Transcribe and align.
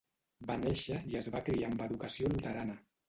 Va 0.45 0.53
néixer 0.61 0.97
i 1.11 1.19
es 1.21 1.29
va 1.35 1.43
criar 1.51 1.69
amb 1.69 1.85
educació 1.89 2.33
luterana. 2.33 2.79